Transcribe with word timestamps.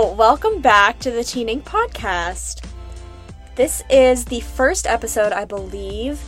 Welcome 0.00 0.60
back 0.60 1.00
to 1.00 1.10
the 1.10 1.24
Teen 1.24 1.48
Ink 1.48 1.64
podcast. 1.64 2.64
This 3.56 3.82
is 3.90 4.24
the 4.24 4.38
first 4.38 4.86
episode, 4.86 5.32
I 5.32 5.44
believe, 5.44 6.20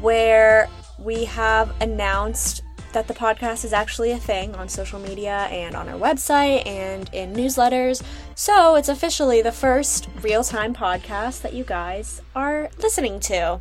where 0.00 0.66
we 0.98 1.26
have 1.26 1.74
announced 1.82 2.62
that 2.94 3.06
the 3.06 3.12
podcast 3.12 3.66
is 3.66 3.74
actually 3.74 4.12
a 4.12 4.18
thing 4.18 4.54
on 4.54 4.66
social 4.66 4.98
media 4.98 5.46
and 5.50 5.74
on 5.74 5.90
our 5.90 5.98
website 5.98 6.66
and 6.66 7.10
in 7.12 7.34
newsletters. 7.34 8.02
So 8.34 8.76
it's 8.76 8.88
officially 8.88 9.42
the 9.42 9.52
first 9.52 10.08
real 10.22 10.42
time 10.42 10.72
podcast 10.72 11.42
that 11.42 11.52
you 11.52 11.64
guys 11.64 12.22
are 12.34 12.70
listening 12.78 13.20
to. 13.20 13.60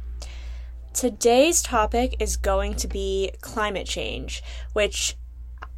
Today's 0.93 1.61
topic 1.61 2.15
is 2.21 2.37
going 2.37 2.75
to 2.75 2.87
be 2.87 3.31
climate 3.41 3.85
change, 3.85 4.41
which, 4.71 5.17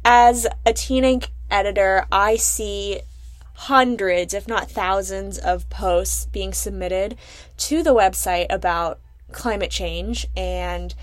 as 0.04 0.46
a 0.64 0.72
Teen 0.72 1.04
Ink 1.04 1.32
editor, 1.50 2.06
I 2.12 2.36
see 2.36 3.00
hundreds, 3.64 4.32
if 4.32 4.48
not 4.48 4.70
thousands, 4.70 5.36
of 5.36 5.68
posts 5.68 6.24
being 6.32 6.54
submitted 6.54 7.14
to 7.58 7.82
the 7.82 7.94
website 7.94 8.46
about 8.48 8.98
climate 9.32 9.70
change. 9.70 10.26
And 10.34 10.94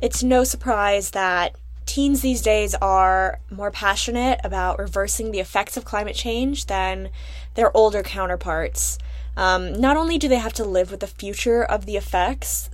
it's 0.00 0.24
no 0.24 0.42
surprise 0.42 1.12
that 1.12 1.54
teens 1.86 2.20
these 2.20 2.42
days 2.42 2.74
are 2.74 3.38
more 3.48 3.70
passionate 3.70 4.40
about 4.42 4.80
reversing 4.80 5.30
the 5.30 5.38
effects 5.38 5.76
of 5.76 5.84
climate 5.84 6.16
change 6.16 6.66
than 6.66 7.10
their 7.54 7.74
older 7.76 8.02
counterparts. 8.02 8.98
Um, 9.36 9.72
not 9.72 9.96
only 9.96 10.18
do 10.18 10.26
they 10.26 10.38
have 10.38 10.52
to 10.54 10.64
live 10.64 10.90
with 10.90 10.98
the 10.98 11.06
future 11.06 11.62
of 11.62 11.86
the 11.86 11.96
effects, 11.96 12.70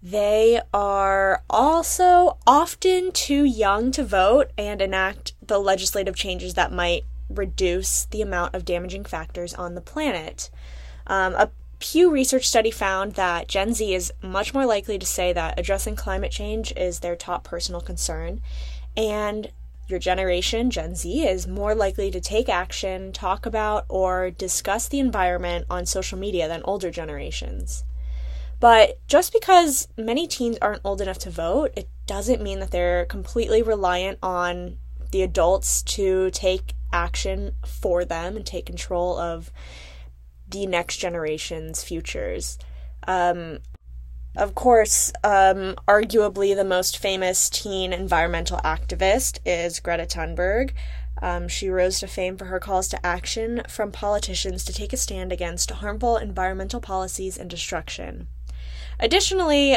they 0.00 0.60
are 0.72 1.42
also 1.50 2.38
often 2.46 3.10
too 3.10 3.42
young 3.42 3.90
to 3.90 4.04
vote 4.04 4.52
and 4.56 4.80
enact 4.80 5.32
the 5.44 5.58
legislative 5.58 6.14
changes 6.14 6.54
that 6.54 6.70
might 6.70 7.02
reduce 7.28 8.06
the 8.06 8.22
amount 8.22 8.54
of 8.54 8.64
damaging 8.64 9.04
factors 9.04 9.54
on 9.54 9.74
the 9.74 9.80
planet. 9.80 10.50
Um, 11.06 11.34
a 11.34 11.50
Pew 11.78 12.10
Research 12.10 12.48
study 12.48 12.70
found 12.70 13.12
that 13.12 13.46
Gen 13.46 13.72
Z 13.72 13.94
is 13.94 14.12
much 14.20 14.52
more 14.52 14.66
likely 14.66 14.98
to 14.98 15.06
say 15.06 15.32
that 15.32 15.58
addressing 15.58 15.94
climate 15.94 16.32
change 16.32 16.72
is 16.76 17.00
their 17.00 17.14
top 17.14 17.44
personal 17.44 17.80
concern, 17.80 18.40
and 18.96 19.52
your 19.86 19.98
generation, 19.98 20.70
Gen 20.70 20.94
Z, 20.94 21.26
is 21.26 21.46
more 21.46 21.74
likely 21.74 22.10
to 22.10 22.20
take 22.20 22.48
action, 22.48 23.12
talk 23.12 23.46
about, 23.46 23.86
or 23.88 24.30
discuss 24.30 24.88
the 24.88 25.00
environment 25.00 25.66
on 25.70 25.86
social 25.86 26.18
media 26.18 26.46
than 26.46 26.62
older 26.64 26.90
generations. 26.90 27.84
But 28.60 28.98
just 29.06 29.32
because 29.32 29.88
many 29.96 30.26
teens 30.26 30.58
aren't 30.60 30.82
old 30.84 31.00
enough 31.00 31.18
to 31.20 31.30
vote, 31.30 31.70
it 31.76 31.88
doesn't 32.06 32.42
mean 32.42 32.58
that 32.58 32.70
they're 32.70 33.06
completely 33.06 33.62
reliant 33.62 34.18
on 34.22 34.78
the 35.12 35.22
adults 35.22 35.82
to 35.84 36.30
take 36.32 36.74
action 36.92 37.52
for 37.66 38.04
them 38.04 38.36
and 38.36 38.46
take 38.46 38.66
control 38.66 39.18
of 39.18 39.50
the 40.48 40.66
next 40.66 40.96
generation's 40.96 41.82
futures. 41.82 42.58
Um, 43.06 43.58
of 44.36 44.54
course, 44.54 45.12
um, 45.24 45.74
arguably 45.88 46.54
the 46.54 46.64
most 46.64 46.98
famous 46.98 47.50
teen 47.50 47.92
environmental 47.92 48.58
activist 48.58 49.40
is 49.44 49.80
Greta 49.80 50.04
Thunberg. 50.06 50.72
Um, 51.20 51.48
she 51.48 51.68
rose 51.68 51.98
to 52.00 52.06
fame 52.06 52.36
for 52.36 52.44
her 52.44 52.60
calls 52.60 52.88
to 52.88 53.04
action 53.04 53.62
from 53.68 53.90
politicians 53.90 54.64
to 54.64 54.72
take 54.72 54.92
a 54.92 54.96
stand 54.96 55.32
against 55.32 55.70
harmful 55.70 56.16
environmental 56.16 56.80
policies 56.80 57.36
and 57.36 57.50
destruction. 57.50 58.28
Additionally, 59.00 59.76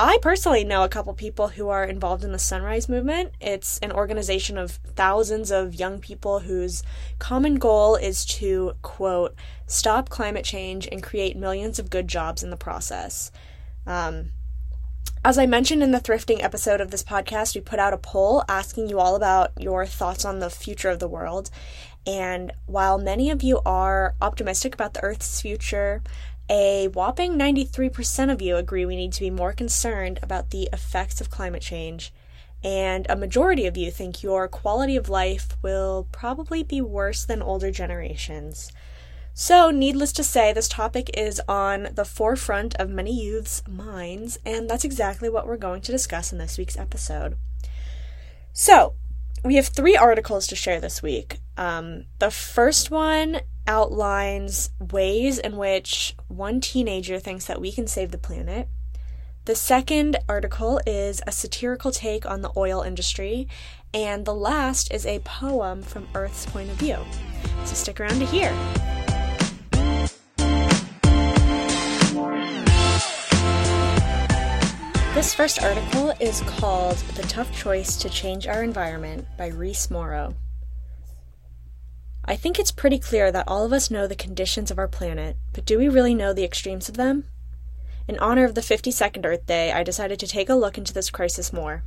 I 0.00 0.18
personally 0.22 0.62
know 0.62 0.84
a 0.84 0.88
couple 0.88 1.12
people 1.12 1.48
who 1.48 1.70
are 1.70 1.84
involved 1.84 2.22
in 2.22 2.30
the 2.30 2.38
Sunrise 2.38 2.88
Movement. 2.88 3.32
It's 3.40 3.78
an 3.78 3.90
organization 3.90 4.56
of 4.56 4.78
thousands 4.94 5.50
of 5.50 5.74
young 5.74 5.98
people 5.98 6.38
whose 6.38 6.84
common 7.18 7.56
goal 7.56 7.96
is 7.96 8.24
to, 8.26 8.74
quote, 8.82 9.34
stop 9.66 10.08
climate 10.08 10.44
change 10.44 10.86
and 10.86 11.02
create 11.02 11.36
millions 11.36 11.80
of 11.80 11.90
good 11.90 12.06
jobs 12.06 12.44
in 12.44 12.50
the 12.50 12.56
process. 12.56 13.32
Um, 13.88 14.30
as 15.24 15.36
I 15.36 15.46
mentioned 15.46 15.82
in 15.82 15.90
the 15.90 15.98
thrifting 15.98 16.44
episode 16.44 16.80
of 16.80 16.92
this 16.92 17.02
podcast, 17.02 17.56
we 17.56 17.60
put 17.60 17.80
out 17.80 17.92
a 17.92 17.98
poll 17.98 18.44
asking 18.48 18.88
you 18.88 19.00
all 19.00 19.16
about 19.16 19.50
your 19.60 19.84
thoughts 19.84 20.24
on 20.24 20.38
the 20.38 20.48
future 20.48 20.90
of 20.90 21.00
the 21.00 21.08
world. 21.08 21.50
And 22.06 22.52
while 22.66 22.98
many 22.98 23.30
of 23.30 23.42
you 23.42 23.60
are 23.66 24.14
optimistic 24.20 24.74
about 24.74 24.94
the 24.94 25.02
Earth's 25.02 25.40
future, 25.40 26.02
a 26.48 26.88
whopping 26.88 27.34
93% 27.34 28.32
of 28.32 28.40
you 28.40 28.56
agree 28.56 28.86
we 28.86 28.96
need 28.96 29.12
to 29.12 29.20
be 29.20 29.30
more 29.30 29.52
concerned 29.52 30.18
about 30.22 30.50
the 30.50 30.68
effects 30.72 31.20
of 31.20 31.30
climate 31.30 31.62
change, 31.62 32.12
and 32.64 33.06
a 33.08 33.16
majority 33.16 33.66
of 33.66 33.76
you 33.76 33.90
think 33.90 34.22
your 34.22 34.48
quality 34.48 34.96
of 34.96 35.08
life 35.08 35.56
will 35.62 36.08
probably 36.10 36.62
be 36.62 36.80
worse 36.80 37.24
than 37.24 37.42
older 37.42 37.70
generations. 37.70 38.72
So, 39.34 39.70
needless 39.70 40.10
to 40.14 40.24
say, 40.24 40.52
this 40.52 40.68
topic 40.68 41.10
is 41.16 41.40
on 41.48 41.90
the 41.92 42.04
forefront 42.04 42.74
of 42.74 42.90
many 42.90 43.12
youths' 43.12 43.62
minds, 43.68 44.36
and 44.44 44.68
that's 44.68 44.84
exactly 44.84 45.28
what 45.28 45.46
we're 45.46 45.56
going 45.56 45.80
to 45.82 45.92
discuss 45.92 46.32
in 46.32 46.38
this 46.38 46.58
week's 46.58 46.76
episode. 46.76 47.36
So, 48.52 48.94
we 49.44 49.54
have 49.54 49.68
three 49.68 49.96
articles 49.96 50.48
to 50.48 50.56
share 50.56 50.80
this 50.80 51.02
week. 51.02 51.38
Um, 51.56 52.06
the 52.18 52.32
first 52.32 52.90
one 52.90 53.42
outlines 53.68 54.70
ways 54.80 55.38
in 55.38 55.56
which 55.56 56.16
one 56.26 56.60
teenager 56.60 57.20
thinks 57.20 57.44
that 57.44 57.60
we 57.60 57.70
can 57.70 57.86
save 57.86 58.10
the 58.10 58.18
planet. 58.18 58.66
The 59.44 59.54
second 59.54 60.16
article 60.28 60.80
is 60.86 61.22
a 61.26 61.32
satirical 61.32 61.92
take 61.92 62.26
on 62.26 62.42
the 62.42 62.50
oil 62.56 62.82
industry, 62.82 63.46
and 63.94 64.24
the 64.24 64.34
last 64.34 64.92
is 64.92 65.06
a 65.06 65.20
poem 65.20 65.82
from 65.82 66.08
Earth's 66.14 66.46
point 66.46 66.70
of 66.70 66.76
view. 66.76 66.98
So 67.64 67.74
stick 67.74 68.00
around 68.00 68.18
to 68.18 68.26
hear. 68.26 68.52
This 75.14 75.34
first 75.34 75.62
article 75.62 76.12
is 76.20 76.42
called 76.42 76.96
The 77.16 77.22
Tough 77.22 77.52
Choice 77.56 77.96
to 77.96 78.08
Change 78.08 78.46
Our 78.46 78.62
Environment 78.62 79.26
by 79.36 79.48
Reese 79.48 79.90
Morrow. 79.90 80.34
I 82.28 82.36
think 82.36 82.58
it's 82.58 82.70
pretty 82.70 82.98
clear 82.98 83.32
that 83.32 83.48
all 83.48 83.64
of 83.64 83.72
us 83.72 83.90
know 83.90 84.06
the 84.06 84.14
conditions 84.14 84.70
of 84.70 84.78
our 84.78 84.86
planet, 84.86 85.38
but 85.54 85.64
do 85.64 85.78
we 85.78 85.88
really 85.88 86.14
know 86.14 86.34
the 86.34 86.44
extremes 86.44 86.90
of 86.90 86.98
them? 86.98 87.24
In 88.06 88.18
honor 88.18 88.44
of 88.44 88.54
the 88.54 88.60
52nd 88.60 89.24
Earth 89.24 89.46
Day, 89.46 89.72
I 89.72 89.82
decided 89.82 90.20
to 90.20 90.26
take 90.26 90.50
a 90.50 90.54
look 90.54 90.76
into 90.76 90.92
this 90.92 91.08
crisis 91.08 91.54
more. 91.54 91.84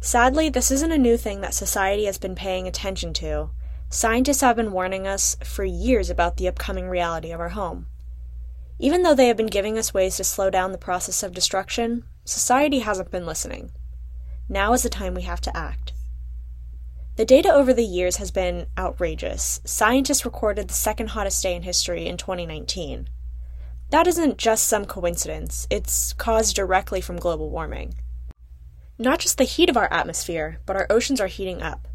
Sadly, 0.00 0.48
this 0.48 0.72
isn't 0.72 0.90
a 0.90 0.98
new 0.98 1.16
thing 1.16 1.40
that 1.42 1.54
society 1.54 2.06
has 2.06 2.18
been 2.18 2.34
paying 2.34 2.66
attention 2.66 3.12
to. 3.14 3.50
Scientists 3.88 4.40
have 4.40 4.56
been 4.56 4.72
warning 4.72 5.06
us 5.06 5.36
for 5.44 5.64
years 5.64 6.10
about 6.10 6.36
the 6.36 6.48
upcoming 6.48 6.88
reality 6.88 7.30
of 7.30 7.38
our 7.38 7.50
home. 7.50 7.86
Even 8.80 9.04
though 9.04 9.14
they 9.14 9.28
have 9.28 9.36
been 9.36 9.46
giving 9.46 9.78
us 9.78 9.94
ways 9.94 10.16
to 10.16 10.24
slow 10.24 10.50
down 10.50 10.72
the 10.72 10.78
process 10.78 11.22
of 11.22 11.32
destruction, 11.32 12.02
society 12.24 12.80
hasn't 12.80 13.12
been 13.12 13.24
listening. 13.24 13.70
Now 14.48 14.72
is 14.72 14.82
the 14.82 14.88
time 14.88 15.14
we 15.14 15.22
have 15.22 15.40
to 15.42 15.56
act. 15.56 15.92
The 17.20 17.26
data 17.26 17.52
over 17.52 17.74
the 17.74 17.84
years 17.84 18.16
has 18.16 18.30
been 18.30 18.66
outrageous. 18.78 19.60
Scientists 19.66 20.24
recorded 20.24 20.68
the 20.68 20.72
second 20.72 21.08
hottest 21.08 21.42
day 21.42 21.54
in 21.54 21.64
history 21.64 22.06
in 22.06 22.16
2019. 22.16 23.10
That 23.90 24.06
isn't 24.06 24.38
just 24.38 24.66
some 24.66 24.86
coincidence, 24.86 25.66
it's 25.68 26.14
caused 26.14 26.56
directly 26.56 27.02
from 27.02 27.18
global 27.18 27.50
warming. 27.50 27.92
Not 28.98 29.18
just 29.18 29.36
the 29.36 29.44
heat 29.44 29.68
of 29.68 29.76
our 29.76 29.92
atmosphere, 29.92 30.60
but 30.64 30.76
our 30.76 30.86
oceans 30.88 31.20
are 31.20 31.26
heating 31.26 31.60
up. 31.60 31.88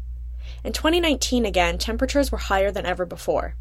In 0.62 0.72
2019, 0.72 1.44
again, 1.44 1.76
temperatures 1.76 2.30
were 2.30 2.38
higher 2.38 2.70
than 2.70 2.86
ever 2.86 3.04
before. 3.04 3.56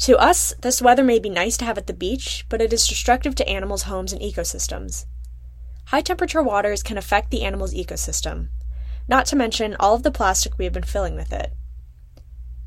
To 0.00 0.18
us, 0.18 0.52
this 0.60 0.82
weather 0.82 1.04
may 1.04 1.18
be 1.18 1.30
nice 1.30 1.56
to 1.56 1.64
have 1.64 1.78
at 1.78 1.86
the 1.86 1.94
beach, 1.94 2.44
but 2.50 2.60
it 2.60 2.70
is 2.74 2.86
destructive 2.86 3.34
to 3.36 3.48
animals' 3.48 3.84
homes 3.84 4.12
and 4.12 4.20
ecosystems. 4.20 5.06
High 5.86 6.02
temperature 6.02 6.42
waters 6.42 6.82
can 6.82 6.98
affect 6.98 7.30
the 7.30 7.44
animal's 7.44 7.72
ecosystem, 7.72 8.48
not 9.08 9.26
to 9.26 9.36
mention 9.36 9.76
all 9.78 9.94
of 9.94 10.02
the 10.02 10.10
plastic 10.10 10.58
we 10.58 10.64
have 10.64 10.72
been 10.72 10.82
filling 10.82 11.14
with 11.14 11.32
it. 11.32 11.52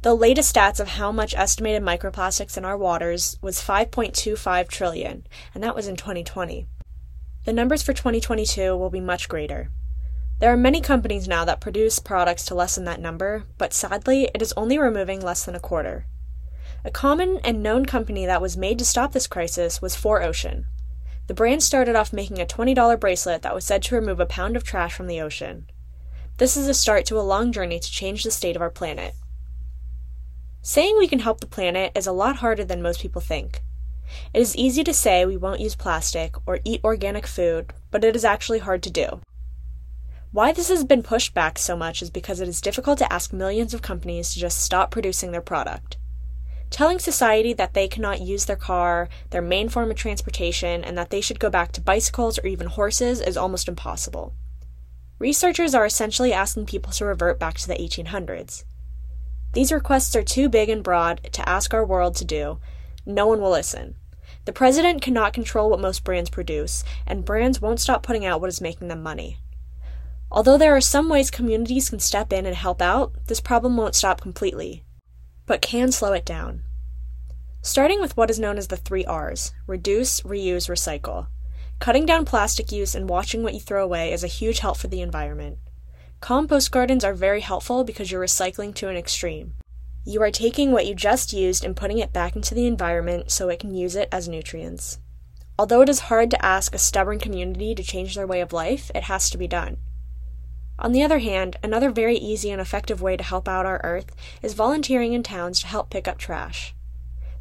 The 0.01 0.15
latest 0.15 0.55
stats 0.55 0.79
of 0.79 0.87
how 0.87 1.11
much 1.11 1.35
estimated 1.35 1.83
microplastics 1.83 2.57
in 2.57 2.63
our 2.63 2.77
waters 2.77 3.37
was 3.41 3.61
5.25 3.61 4.69
trillion, 4.69 5.27
and 5.53 5.61
that 5.61 5.75
was 5.75 5.87
in 5.87 5.97
2020. 5.97 6.67
The 7.45 7.53
numbers 7.53 7.83
for 7.83 7.91
2022 7.91 8.77
will 8.77 8.89
be 8.89 9.01
much 9.01 9.27
greater. 9.27 9.71
There 10.39 10.53
are 10.53 10.57
many 10.57 10.79
companies 10.79 11.27
now 11.27 11.43
that 11.43 11.59
produce 11.59 11.99
products 11.99 12.45
to 12.45 12.55
lessen 12.55 12.85
that 12.85 13.01
number, 13.01 13.43
but 13.57 13.73
sadly, 13.73 14.29
it 14.33 14.41
is 14.41 14.53
only 14.55 14.79
removing 14.79 15.19
less 15.19 15.43
than 15.43 15.55
a 15.55 15.59
quarter. 15.59 16.05
A 16.85 16.91
common 16.91 17.41
and 17.43 17.61
known 17.61 17.85
company 17.85 18.25
that 18.25 18.41
was 18.41 18.55
made 18.55 18.79
to 18.79 18.85
stop 18.85 19.11
this 19.11 19.27
crisis 19.27 19.81
was 19.81 19.97
4Ocean. 19.97 20.63
The 21.27 21.33
brand 21.33 21.61
started 21.61 21.97
off 21.97 22.13
making 22.13 22.39
a 22.39 22.45
$20 22.45 22.97
bracelet 22.97 23.41
that 23.41 23.53
was 23.53 23.65
said 23.65 23.83
to 23.83 23.95
remove 23.95 24.21
a 24.21 24.25
pound 24.25 24.55
of 24.55 24.63
trash 24.63 24.93
from 24.93 25.07
the 25.07 25.19
ocean. 25.19 25.67
This 26.39 26.55
is 26.55 26.69
a 26.69 26.73
start 26.73 27.05
to 27.07 27.19
a 27.19 27.29
long 27.33 27.51
journey 27.51 27.81
to 27.81 27.91
change 27.91 28.23
the 28.23 28.31
state 28.31 28.55
of 28.55 28.61
our 28.61 28.69
planet. 28.69 29.13
Saying 30.61 30.95
we 30.97 31.09
can 31.09 31.19
help 31.19 31.41
the 31.41 31.45
planet 31.45 31.91
is 31.95 32.07
a 32.07 32.13
lot 32.13 32.37
harder 32.37 32.63
than 32.63 32.81
most 32.81 33.01
people 33.01 33.19
think. 33.19 33.61
It 34.33 34.39
is 34.39 34.55
easy 34.55 34.85
to 34.85 34.93
say 34.93 35.25
we 35.25 35.35
won't 35.35 35.59
use 35.59 35.75
plastic 35.75 36.35
or 36.45 36.61
eat 36.63 36.79
organic 36.81 37.27
food, 37.27 37.73
but 37.91 38.05
it 38.05 38.15
is 38.15 38.23
actually 38.23 38.59
hard 38.59 38.81
to 38.83 38.89
do. 38.89 39.19
Why 40.31 40.53
this 40.53 40.69
has 40.69 40.85
been 40.85 41.03
pushed 41.03 41.33
back 41.33 41.59
so 41.59 41.75
much 41.75 42.01
is 42.01 42.09
because 42.09 42.39
it 42.39 42.47
is 42.47 42.61
difficult 42.61 42.99
to 42.99 43.11
ask 43.11 43.33
millions 43.33 43.73
of 43.73 43.81
companies 43.81 44.31
to 44.31 44.39
just 44.39 44.61
stop 44.61 44.91
producing 44.91 45.33
their 45.33 45.41
product. 45.41 45.97
Telling 46.69 46.99
society 46.99 47.51
that 47.51 47.73
they 47.73 47.89
cannot 47.89 48.21
use 48.21 48.45
their 48.45 48.55
car, 48.55 49.09
their 49.31 49.41
main 49.41 49.67
form 49.67 49.91
of 49.91 49.97
transportation, 49.97 50.85
and 50.85 50.97
that 50.97 51.09
they 51.09 51.19
should 51.19 51.41
go 51.41 51.49
back 51.49 51.73
to 51.73 51.81
bicycles 51.81 52.39
or 52.39 52.47
even 52.47 52.67
horses 52.67 53.19
is 53.19 53.35
almost 53.35 53.67
impossible. 53.67 54.33
Researchers 55.19 55.75
are 55.75 55.85
essentially 55.85 56.31
asking 56.31 56.65
people 56.65 56.93
to 56.93 57.03
revert 57.03 57.39
back 57.39 57.57
to 57.57 57.67
the 57.67 57.75
1800s. 57.75 58.63
These 59.51 59.71
requests 59.71 60.15
are 60.15 60.23
too 60.23 60.47
big 60.47 60.69
and 60.69 60.81
broad 60.81 61.21
to 61.33 61.47
ask 61.47 61.73
our 61.73 61.85
world 61.85 62.15
to 62.15 62.25
do. 62.25 62.59
No 63.05 63.27
one 63.27 63.41
will 63.41 63.51
listen. 63.51 63.95
The 64.45 64.53
president 64.53 65.01
cannot 65.01 65.33
control 65.33 65.69
what 65.69 65.81
most 65.81 66.05
brands 66.05 66.29
produce, 66.29 66.85
and 67.05 67.25
brands 67.25 67.61
won't 67.61 67.81
stop 67.81 68.01
putting 68.01 68.25
out 68.25 68.39
what 68.39 68.49
is 68.49 68.61
making 68.61 68.87
them 68.87 69.03
money. 69.03 69.37
Although 70.31 70.57
there 70.57 70.75
are 70.75 70.81
some 70.81 71.09
ways 71.09 71.29
communities 71.29 71.89
can 71.89 71.99
step 71.99 72.31
in 72.31 72.45
and 72.45 72.55
help 72.55 72.81
out, 72.81 73.13
this 73.27 73.41
problem 73.41 73.75
won't 73.75 73.95
stop 73.95 74.21
completely, 74.21 74.85
but 75.45 75.61
can 75.61 75.91
slow 75.91 76.13
it 76.13 76.25
down. 76.25 76.63
Starting 77.61 77.99
with 77.99 78.15
what 78.15 78.29
is 78.29 78.39
known 78.39 78.57
as 78.57 78.67
the 78.67 78.77
three 78.77 79.03
R's 79.03 79.51
reduce, 79.67 80.21
reuse, 80.21 80.69
recycle. 80.69 81.27
Cutting 81.79 82.05
down 82.05 82.25
plastic 82.25 82.73
use 82.73 82.93
and 82.93 83.09
watching 83.09 83.41
what 83.41 83.53
you 83.53 83.61
throw 83.61 83.81
away 83.81 84.11
is 84.11 84.21
a 84.21 84.27
huge 84.27 84.59
help 84.59 84.75
for 84.75 84.89
the 84.89 85.01
environment. 85.01 85.59
Compost 86.19 86.71
gardens 86.71 87.05
are 87.05 87.13
very 87.13 87.39
helpful 87.39 87.85
because 87.85 88.11
you're 88.11 88.21
recycling 88.21 88.75
to 88.75 88.89
an 88.89 88.97
extreme. 88.97 89.53
You 90.05 90.21
are 90.21 90.29
taking 90.29 90.73
what 90.73 90.85
you 90.85 90.93
just 90.93 91.31
used 91.31 91.63
and 91.63 91.77
putting 91.77 91.97
it 91.97 92.11
back 92.11 92.35
into 92.35 92.53
the 92.53 92.67
environment 92.67 93.31
so 93.31 93.47
it 93.47 93.61
can 93.61 93.73
use 93.73 93.95
it 93.95 94.09
as 94.11 94.27
nutrients. 94.27 94.99
Although 95.57 95.79
it 95.79 95.87
is 95.87 96.01
hard 96.01 96.29
to 96.31 96.45
ask 96.45 96.75
a 96.75 96.77
stubborn 96.77 97.17
community 97.17 97.73
to 97.73 97.83
change 97.83 98.13
their 98.13 98.27
way 98.27 98.41
of 98.41 98.51
life, 98.51 98.91
it 98.93 99.03
has 99.03 99.29
to 99.29 99.37
be 99.37 99.47
done. 99.47 99.77
On 100.79 100.91
the 100.91 101.03
other 101.03 101.19
hand, 101.19 101.55
another 101.63 101.91
very 101.91 102.17
easy 102.17 102.51
and 102.51 102.59
effective 102.59 103.01
way 103.01 103.15
to 103.15 103.23
help 103.23 103.47
out 103.47 103.65
our 103.65 103.79
Earth 103.85 104.13
is 104.41 104.53
volunteering 104.53 105.13
in 105.13 105.23
towns 105.23 105.61
to 105.61 105.67
help 105.67 105.89
pick 105.89 106.09
up 106.09 106.17
trash. 106.17 106.73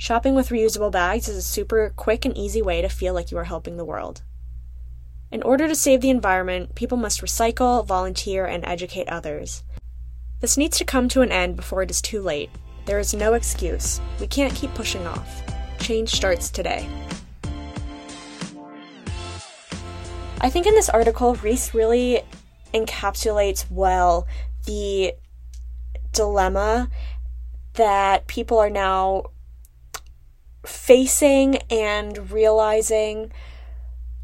Shopping 0.01 0.37
with 0.37 0.51
reusable 0.51 0.93
bags 0.93 1.29
is 1.29 1.37
a 1.37 1.43
super 1.43 1.93
quick 1.97 2.25
and 2.25 2.39
easy 2.39 2.63
way 2.63 2.81
to 2.83 2.89
feel 2.89 3.15
like 3.15 3.33
you 3.33 3.39
are 3.39 3.45
helping 3.45 3.77
the 3.77 3.85
world. 3.85 4.23
In 5.33 5.43
order 5.43 5.67
to 5.67 5.75
save 5.75 6.01
the 6.01 6.09
environment, 6.09 6.77
people 6.77 6.97
must 6.97 7.21
recycle, 7.21 7.85
volunteer, 7.85 8.47
and 8.47 8.65
educate 8.65 9.09
others. 9.09 9.65
This 10.41 10.57
needs 10.57 10.79
to 10.79 10.85
come 10.85 11.09
to 11.09 11.23
an 11.23 11.33
end 11.33 11.57
before 11.57 11.83
it 11.83 11.91
is 11.91 12.01
too 12.01 12.23
late. 12.23 12.49
There 12.85 13.01
is 13.01 13.13
no 13.13 13.35
excuse. 13.35 14.01
We 14.21 14.29
can't 14.29 14.55
keep 14.55 14.73
pushing 14.75 15.05
off. 15.05 15.43
Change 15.81 16.11
starts 16.11 16.49
today. 16.49 16.89
I 20.41 20.49
think 20.49 20.67
in 20.69 20.77
this 20.77 20.89
article, 20.89 21.35
Reese 21.35 21.75
really 21.75 22.23
encapsulates 22.73 23.69
well 23.69 24.29
the 24.65 25.15
dilemma 26.13 26.89
that 27.75 28.29
people 28.29 28.59
are 28.59 28.71
now 28.71 29.25
facing 30.69 31.57
and 31.71 32.31
realizing, 32.31 33.33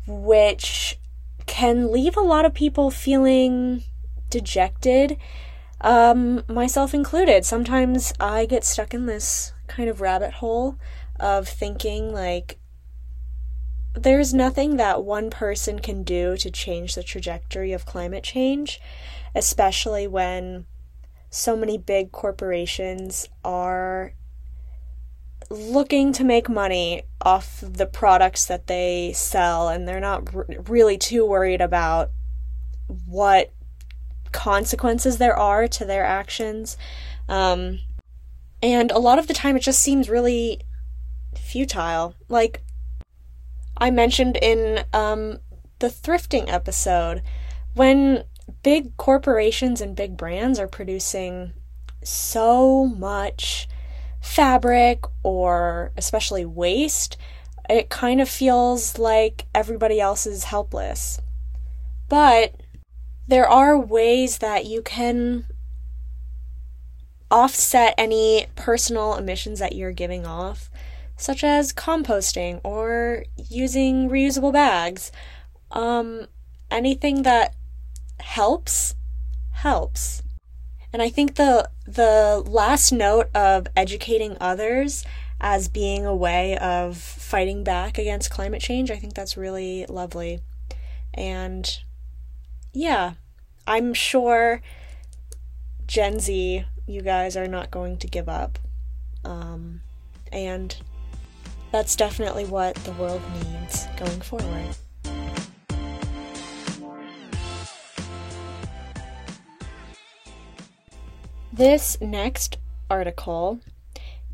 which 0.06 0.98
can 1.46 1.90
leave 1.90 2.16
a 2.16 2.20
lot 2.20 2.44
of 2.44 2.54
people 2.54 2.90
feeling 2.90 3.82
dejected, 4.30 5.16
um, 5.80 6.42
myself 6.48 6.94
included. 6.94 7.44
Sometimes 7.44 8.12
I 8.20 8.46
get 8.46 8.64
stuck 8.64 8.94
in 8.94 9.06
this 9.06 9.52
kind 9.66 9.88
of 9.88 10.00
rabbit 10.00 10.34
hole 10.34 10.76
of 11.18 11.48
thinking 11.48 12.12
like, 12.12 12.58
there's 13.94 14.34
nothing 14.34 14.76
that 14.76 15.04
one 15.04 15.30
person 15.30 15.78
can 15.78 16.02
do 16.02 16.36
to 16.36 16.50
change 16.50 16.94
the 16.94 17.02
trajectory 17.02 17.72
of 17.72 17.86
climate 17.86 18.24
change, 18.24 18.80
especially 19.34 20.06
when 20.06 20.66
so 21.30 21.56
many 21.56 21.78
big 21.78 22.10
corporations 22.10 23.28
are 23.44 24.14
looking 25.50 26.12
to 26.12 26.24
make 26.24 26.48
money 26.48 27.02
off 27.20 27.62
the 27.62 27.86
products 27.86 28.46
that 28.46 28.66
they 28.66 29.12
sell 29.14 29.68
and 29.68 29.86
they're 29.86 30.00
not 30.00 30.34
r- 30.34 30.46
really 30.66 30.98
too 30.98 31.24
worried 31.26 31.60
about 31.60 32.10
what 33.06 33.52
consequences 34.32 35.18
there 35.18 35.36
are 35.36 35.68
to 35.68 35.84
their 35.84 36.04
actions. 36.04 36.76
Um, 37.28 37.80
and 38.62 38.90
a 38.90 38.98
lot 38.98 39.18
of 39.18 39.26
the 39.26 39.34
time 39.34 39.56
it 39.56 39.60
just 39.60 39.80
seems 39.80 40.08
really 40.08 40.60
futile. 41.36 42.14
Like, 42.28 42.62
I 43.76 43.90
mentioned 43.90 44.38
in 44.40 44.84
um, 44.92 45.38
the 45.78 45.88
thrifting 45.88 46.48
episode, 46.48 47.22
when 47.74 48.24
big 48.62 48.96
corporations 48.96 49.80
and 49.80 49.96
big 49.96 50.16
brands 50.16 50.58
are 50.58 50.68
producing 50.68 51.52
so 52.02 52.86
much 52.86 53.68
fabric 54.24 55.04
or 55.22 55.92
especially 55.98 56.46
waste, 56.46 57.16
it 57.68 57.90
kind 57.90 58.20
of 58.20 58.28
feels 58.28 58.98
like 58.98 59.44
everybody 59.54 60.00
else 60.00 60.26
is 60.26 60.44
helpless. 60.44 61.20
But 62.08 62.54
there 63.28 63.46
are 63.46 63.78
ways 63.78 64.38
that 64.38 64.64
you 64.64 64.80
can 64.82 65.44
offset 67.30 67.94
any 67.98 68.46
personal 68.56 69.14
emissions 69.14 69.58
that 69.58 69.74
you're 69.74 69.92
giving 69.92 70.26
off 70.26 70.70
such 71.16 71.44
as 71.44 71.72
composting 71.72 72.60
or 72.64 73.24
using 73.36 74.08
reusable 74.08 74.52
bags. 74.52 75.12
Um, 75.70 76.26
anything 76.70 77.22
that 77.22 77.54
helps 78.20 78.96
helps. 79.52 80.23
And 80.94 81.02
I 81.02 81.10
think 81.10 81.34
the 81.34 81.68
the 81.88 82.40
last 82.46 82.92
note 82.92 83.28
of 83.34 83.66
educating 83.76 84.36
others 84.40 85.04
as 85.40 85.68
being 85.68 86.06
a 86.06 86.14
way 86.14 86.56
of 86.56 86.96
fighting 86.96 87.64
back 87.64 87.98
against 87.98 88.30
climate 88.30 88.62
change, 88.62 88.92
I 88.92 88.96
think 88.96 89.12
that's 89.12 89.36
really 89.36 89.86
lovely. 89.88 90.38
And 91.12 91.68
yeah, 92.72 93.14
I'm 93.66 93.92
sure 93.92 94.62
Gen 95.84 96.20
Z, 96.20 96.64
you 96.86 97.02
guys 97.02 97.36
are 97.36 97.48
not 97.48 97.72
going 97.72 97.96
to 97.98 98.06
give 98.06 98.28
up. 98.28 98.60
Um, 99.24 99.80
and 100.30 100.76
that's 101.72 101.96
definitely 101.96 102.44
what 102.44 102.76
the 102.76 102.92
world 102.92 103.20
needs 103.42 103.88
going 103.96 104.20
forward. 104.20 104.76
This 111.56 111.96
next 112.00 112.58
article 112.90 113.60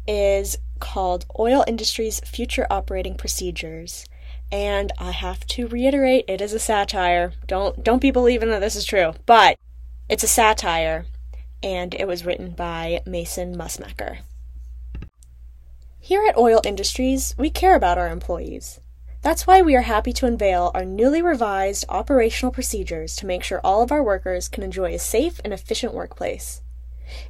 is 0.09 0.57
called 0.79 1.27
Oil 1.39 1.63
Industry's 1.69 2.19
Future 2.21 2.67
Operating 2.71 3.15
Procedures. 3.15 4.07
And 4.51 4.91
I 4.97 5.11
have 5.11 5.47
to 5.49 5.69
reiterate, 5.69 6.25
it 6.29 6.41
is 6.41 6.55
a 6.55 6.59
satire. 6.59 7.35
Don't 7.47 7.85
don't 7.85 8.01
be 8.01 8.11
believing 8.11 8.49
that 8.49 8.61
this 8.61 8.75
is 8.75 8.87
true, 8.87 9.13
but 9.27 9.59
it's 10.09 10.25
a 10.25 10.27
satire, 10.27 11.05
and 11.63 11.95
it 11.95 12.09
was 12.09 12.25
written 12.25 12.53
by 12.53 13.03
Mason 13.05 13.55
Musmacher. 13.55 14.21
Here 15.99 16.25
at 16.27 16.39
Oil 16.39 16.63
Industries, 16.65 17.35
we 17.37 17.51
care 17.51 17.75
about 17.75 17.99
our 17.99 18.09
employees. 18.09 18.81
That's 19.21 19.47
why 19.47 19.61
we 19.61 19.77
are 19.77 19.83
happy 19.83 20.15
to 20.15 20.27
unveil 20.27 20.71
our 20.75 20.87
newly 20.87 21.21
revised 21.21 21.85
operational 21.91 22.51
procedures 22.51 23.15
to 23.17 23.27
make 23.27 23.43
sure 23.43 23.61
all 23.63 23.83
of 23.83 23.93
our 23.93 24.03
workers 24.03 24.49
can 24.49 24.63
enjoy 24.63 24.95
a 24.95 24.99
safe 24.99 25.39
and 25.45 25.53
efficient 25.53 25.93
workplace. 25.93 26.63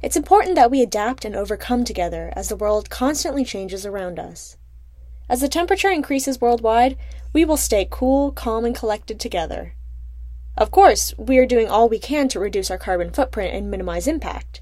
It's 0.01 0.15
important 0.15 0.55
that 0.55 0.71
we 0.71 0.81
adapt 0.81 1.25
and 1.25 1.35
overcome 1.35 1.83
together 1.83 2.31
as 2.35 2.49
the 2.49 2.55
world 2.55 2.89
constantly 2.89 3.45
changes 3.45 3.85
around 3.85 4.19
us. 4.19 4.57
As 5.29 5.41
the 5.41 5.47
temperature 5.47 5.89
increases 5.89 6.41
worldwide, 6.41 6.97
we 7.33 7.45
will 7.45 7.57
stay 7.57 7.87
cool, 7.89 8.31
calm, 8.31 8.65
and 8.65 8.75
collected 8.75 9.19
together. 9.19 9.75
Of 10.57 10.71
course, 10.71 11.13
we 11.17 11.37
are 11.37 11.45
doing 11.45 11.69
all 11.69 11.87
we 11.87 11.99
can 11.99 12.27
to 12.29 12.39
reduce 12.39 12.69
our 12.69 12.77
carbon 12.77 13.11
footprint 13.11 13.53
and 13.55 13.71
minimize 13.71 14.07
impact. 14.07 14.61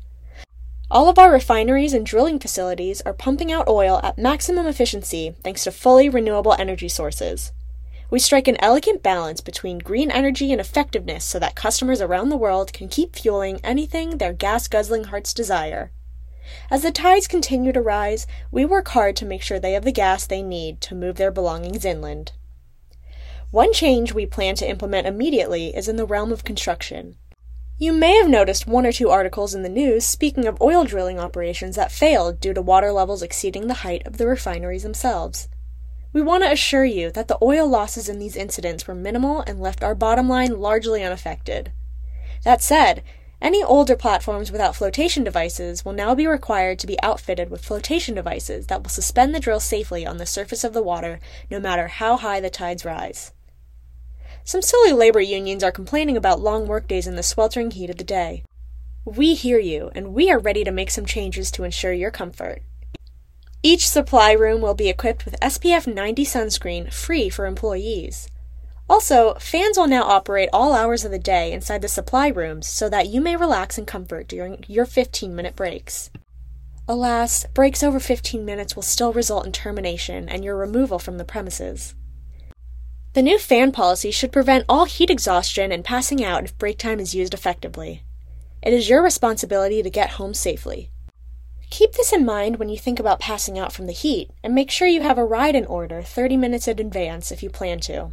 All 0.91 1.09
of 1.09 1.19
our 1.19 1.31
refineries 1.31 1.93
and 1.93 2.05
drilling 2.05 2.39
facilities 2.39 3.01
are 3.01 3.13
pumping 3.13 3.51
out 3.51 3.67
oil 3.67 3.99
at 4.03 4.17
maximum 4.17 4.65
efficiency 4.65 5.35
thanks 5.43 5.63
to 5.63 5.71
fully 5.71 6.09
renewable 6.09 6.55
energy 6.57 6.89
sources. 6.89 7.51
We 8.11 8.19
strike 8.19 8.47
an 8.47 8.57
elegant 8.59 9.03
balance 9.03 9.39
between 9.39 9.77
green 9.77 10.09
energy 10.09 10.51
and 10.51 10.59
effectiveness 10.59 11.23
so 11.23 11.37
that 11.39 11.55
customers 11.55 12.01
around 12.01 12.29
the 12.29 12.37
world 12.37 12.73
can 12.73 12.87
keep 12.87 13.15
fueling 13.15 13.59
anything 13.63 14.17
their 14.17 14.33
gas 14.33 14.67
guzzling 14.67 15.05
hearts 15.05 15.33
desire. 15.33 15.91
As 16.71 16.81
the 16.81 16.91
tides 16.91 17.27
continue 17.27 17.71
to 17.71 17.81
rise, 17.81 18.25
we 18.49 18.65
work 18.65 18.87
hard 18.89 19.15
to 19.17 19.25
make 19.25 19.43
sure 19.43 19.59
they 19.59 19.73
have 19.73 19.85
the 19.85 19.91
gas 19.91 20.25
they 20.25 20.41
need 20.41 20.81
to 20.81 20.95
move 20.95 21.17
their 21.17 21.29
belongings 21.29 21.85
inland. 21.85 22.31
One 23.51 23.73
change 23.73 24.13
we 24.13 24.25
plan 24.25 24.55
to 24.55 24.67
implement 24.67 25.05
immediately 25.05 25.75
is 25.75 25.87
in 25.87 25.95
the 25.95 26.05
realm 26.05 26.31
of 26.31 26.43
construction. 26.43 27.17
You 27.77 27.93
may 27.93 28.15
have 28.17 28.27
noticed 28.27 28.67
one 28.67 28.85
or 28.85 28.91
two 28.91 29.09
articles 29.09 29.53
in 29.53 29.61
the 29.61 29.69
news 29.69 30.03
speaking 30.03 30.45
of 30.45 30.61
oil 30.61 30.83
drilling 30.83 31.19
operations 31.19 31.75
that 31.75 31.91
failed 31.91 32.39
due 32.39 32.53
to 32.53 32.61
water 32.61 32.91
levels 32.91 33.21
exceeding 33.21 33.67
the 33.67 33.85
height 33.85 34.05
of 34.05 34.17
the 34.17 34.27
refineries 34.27 34.83
themselves. 34.83 35.47
We 36.11 36.21
want 36.23 36.43
to 36.43 36.51
assure 36.51 36.85
you 36.85 37.11
that 37.11 37.27
the 37.27 37.37
oil 37.41 37.67
losses 37.67 38.09
in 38.09 38.17
these 38.17 38.35
incidents 38.35 38.87
were 38.87 38.95
minimal 38.95 39.41
and 39.41 39.61
left 39.61 39.83
our 39.83 39.93
bottom 39.93 40.27
line 40.27 40.59
largely 40.59 41.03
unaffected. 41.03 41.71
That 42.43 42.61
said, 42.61 43.03
any 43.41 43.63
older 43.63 43.95
platforms 43.95 44.51
without 44.51 44.75
flotation 44.75 45.23
devices 45.23 45.85
will 45.85 45.93
now 45.93 46.15
be 46.15 46.27
required 46.27 46.79
to 46.79 46.87
be 46.87 47.01
outfitted 47.01 47.49
with 47.49 47.63
flotation 47.63 48.15
devices 48.15 48.67
that 48.67 48.81
will 48.81 48.89
suspend 48.89 49.33
the 49.33 49.39
drill 49.39 49.59
safely 49.59 50.05
on 50.05 50.17
the 50.17 50.25
surface 50.25 50.63
of 50.63 50.73
the 50.73 50.83
water 50.83 51.19
no 51.49 51.59
matter 51.59 51.87
how 51.87 52.17
high 52.17 52.39
the 52.39 52.49
tides 52.49 52.83
rise. 52.83 53.31
Some 54.43 54.61
silly 54.61 54.91
labor 54.91 55.21
unions 55.21 55.63
are 55.63 55.71
complaining 55.71 56.17
about 56.17 56.41
long 56.41 56.67
workdays 56.67 57.07
in 57.07 57.15
the 57.15 57.23
sweltering 57.23 57.71
heat 57.71 57.89
of 57.89 57.97
the 57.97 58.03
day. 58.03 58.43
We 59.05 59.35
hear 59.35 59.59
you, 59.59 59.91
and 59.95 60.13
we 60.13 60.31
are 60.31 60.39
ready 60.39 60.63
to 60.63 60.71
make 60.71 60.89
some 60.89 61.05
changes 61.05 61.51
to 61.51 61.63
ensure 61.63 61.93
your 61.93 62.11
comfort. 62.11 62.63
Each 63.61 63.89
supply 63.89 64.31
room 64.31 64.61
will 64.61 64.73
be 64.73 64.87
equipped 64.87 65.25
with 65.25 65.39
SPF 65.41 65.85
90 65.85 66.23
sunscreen 66.23 66.93
free 66.93 67.29
for 67.29 67.45
employees. 67.45 68.29
Also, 68.89 69.33
fans 69.35 69.77
will 69.77 69.87
now 69.87 70.03
operate 70.03 70.49
all 70.53 70.73
hours 70.73 71.03
of 71.03 71.11
the 71.11 71.19
day 71.19 71.51
inside 71.51 71.81
the 71.81 71.89
supply 71.89 72.29
rooms 72.29 72.67
so 72.67 72.89
that 72.89 73.07
you 73.07 73.19
may 73.19 73.35
relax 73.35 73.77
in 73.77 73.85
comfort 73.85 74.27
during 74.27 74.63
your 74.67 74.85
15 74.85 75.35
minute 75.35 75.57
breaks. 75.57 76.09
Alas, 76.87 77.45
breaks 77.53 77.83
over 77.83 77.99
15 77.99 78.43
minutes 78.43 78.75
will 78.75 78.81
still 78.81 79.13
result 79.13 79.45
in 79.45 79.51
termination 79.51 80.29
and 80.29 80.43
your 80.43 80.55
removal 80.55 80.97
from 80.97 81.17
the 81.17 81.25
premises. 81.25 81.93
The 83.13 83.21
new 83.21 83.37
fan 83.37 83.71
policy 83.73 84.09
should 84.09 84.31
prevent 84.31 84.65
all 84.69 84.85
heat 84.85 85.09
exhaustion 85.09 85.71
and 85.71 85.83
passing 85.83 86.23
out 86.23 86.45
if 86.45 86.57
break 86.57 86.77
time 86.77 86.99
is 86.99 87.13
used 87.13 87.33
effectively. 87.33 88.05
It 88.63 88.73
is 88.73 88.89
your 88.89 89.03
responsibility 89.03 89.83
to 89.83 89.89
get 89.89 90.11
home 90.11 90.33
safely. 90.33 90.91
Keep 91.69 91.93
this 91.93 92.11
in 92.11 92.25
mind 92.25 92.57
when 92.57 92.69
you 92.69 92.77
think 92.77 92.99
about 92.99 93.19
passing 93.19 93.59
out 93.59 93.71
from 93.71 93.85
the 93.85 93.93
heat, 93.93 94.31
and 94.43 94.55
make 94.55 94.71
sure 94.71 94.87
you 94.87 95.01
have 95.01 95.19
a 95.19 95.25
ride 95.25 95.55
in 95.55 95.65
order 95.65 96.01
30 96.01 96.35
minutes 96.35 96.67
in 96.67 96.79
advance 96.79 97.31
if 97.31 97.43
you 97.43 97.49
plan 97.49 97.79
to. 97.81 98.11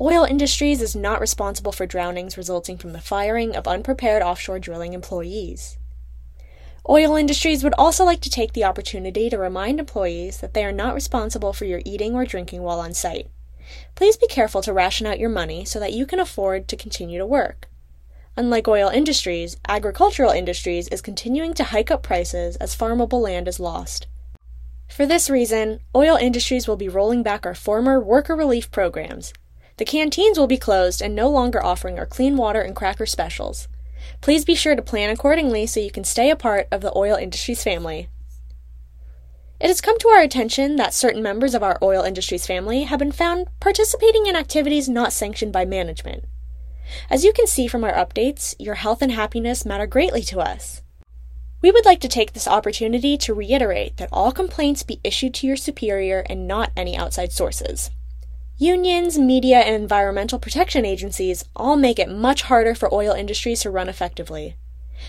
Oil 0.00 0.22
Industries 0.22 0.80
is 0.80 0.94
not 0.94 1.20
responsible 1.20 1.72
for 1.72 1.86
drownings 1.86 2.36
resulting 2.36 2.78
from 2.78 2.92
the 2.92 3.00
firing 3.00 3.56
of 3.56 3.66
unprepared 3.66 4.22
offshore 4.22 4.60
drilling 4.60 4.92
employees. 4.92 5.76
Oil 6.88 7.16
Industries 7.16 7.64
would 7.64 7.74
also 7.76 8.04
like 8.04 8.20
to 8.20 8.30
take 8.30 8.52
the 8.52 8.64
opportunity 8.64 9.28
to 9.28 9.36
remind 9.36 9.80
employees 9.80 10.38
that 10.38 10.54
they 10.54 10.64
are 10.64 10.72
not 10.72 10.94
responsible 10.94 11.52
for 11.52 11.64
your 11.64 11.82
eating 11.84 12.14
or 12.14 12.24
drinking 12.24 12.62
while 12.62 12.78
on 12.78 12.94
site. 12.94 13.28
Please 13.96 14.16
be 14.16 14.28
careful 14.28 14.62
to 14.62 14.72
ration 14.72 15.04
out 15.04 15.18
your 15.18 15.28
money 15.28 15.64
so 15.64 15.80
that 15.80 15.92
you 15.92 16.06
can 16.06 16.20
afford 16.20 16.68
to 16.68 16.76
continue 16.76 17.18
to 17.18 17.26
work. 17.26 17.68
Unlike 18.38 18.68
oil 18.68 18.88
industries, 18.88 19.56
agricultural 19.66 20.30
industries 20.30 20.86
is 20.86 21.02
continuing 21.02 21.54
to 21.54 21.64
hike 21.64 21.90
up 21.90 22.04
prices 22.04 22.54
as 22.56 22.76
farmable 22.76 23.20
land 23.20 23.48
is 23.48 23.58
lost. 23.58 24.06
For 24.88 25.06
this 25.06 25.28
reason, 25.28 25.80
oil 25.92 26.14
industries 26.14 26.68
will 26.68 26.76
be 26.76 26.88
rolling 26.88 27.24
back 27.24 27.44
our 27.44 27.56
former 27.56 27.98
worker 27.98 28.36
relief 28.36 28.70
programs, 28.70 29.32
the 29.78 29.84
canteens 29.84 30.38
will 30.38 30.46
be 30.46 30.56
closed 30.56 31.02
and 31.02 31.16
no 31.16 31.28
longer 31.28 31.60
offering 31.64 31.98
our 31.98 32.06
clean 32.06 32.36
water 32.36 32.60
and 32.60 32.76
cracker 32.76 33.06
specials. 33.06 33.66
Please 34.20 34.44
be 34.44 34.54
sure 34.54 34.76
to 34.76 34.82
plan 34.82 35.10
accordingly 35.10 35.66
so 35.66 35.80
you 35.80 35.90
can 35.90 36.04
stay 36.04 36.30
a 36.30 36.36
part 36.36 36.68
of 36.70 36.80
the 36.80 36.96
oil 36.96 37.16
industry's 37.16 37.64
family. 37.64 38.08
It 39.60 39.66
has 39.66 39.80
come 39.80 39.98
to 39.98 40.08
our 40.10 40.22
attention 40.22 40.76
that 40.76 40.94
certain 40.94 41.24
members 41.24 41.56
of 41.56 41.64
our 41.64 41.76
oil 41.82 42.02
industry's 42.04 42.46
family 42.46 42.84
have 42.84 43.00
been 43.00 43.10
found 43.10 43.48
participating 43.58 44.26
in 44.26 44.36
activities 44.36 44.88
not 44.88 45.12
sanctioned 45.12 45.52
by 45.52 45.64
management. 45.64 46.24
As 47.10 47.24
you 47.24 47.32
can 47.32 47.46
see 47.46 47.66
from 47.66 47.84
our 47.84 47.92
updates, 47.92 48.54
your 48.58 48.76
health 48.76 49.02
and 49.02 49.12
happiness 49.12 49.64
matter 49.64 49.86
greatly 49.86 50.22
to 50.22 50.40
us. 50.40 50.82
We 51.60 51.70
would 51.70 51.84
like 51.84 52.00
to 52.00 52.08
take 52.08 52.32
this 52.32 52.46
opportunity 52.46 53.18
to 53.18 53.34
reiterate 53.34 53.96
that 53.96 54.10
all 54.12 54.30
complaints 54.30 54.82
be 54.84 55.00
issued 55.02 55.34
to 55.34 55.46
your 55.46 55.56
superior 55.56 56.24
and 56.28 56.46
not 56.46 56.70
any 56.76 56.96
outside 56.96 57.32
sources. 57.32 57.90
Unions, 58.56 59.18
media, 59.18 59.58
and 59.58 59.74
environmental 59.74 60.38
protection 60.38 60.84
agencies 60.84 61.44
all 61.54 61.76
make 61.76 61.98
it 61.98 62.10
much 62.10 62.42
harder 62.42 62.74
for 62.74 62.92
oil 62.92 63.12
industries 63.12 63.60
to 63.60 63.70
run 63.70 63.88
effectively. 63.88 64.56